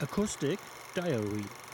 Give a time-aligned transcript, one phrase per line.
[0.00, 0.58] Acoustic
[0.94, 1.67] Diary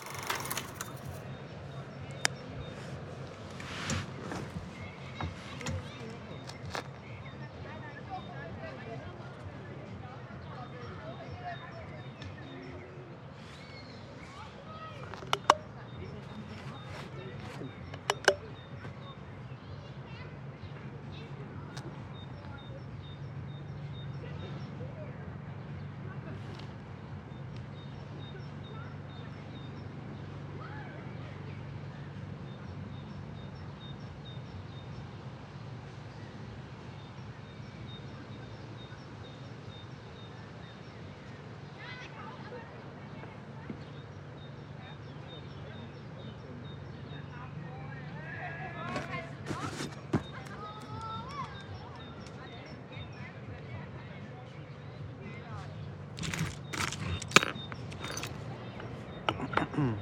[59.76, 59.96] 嗯。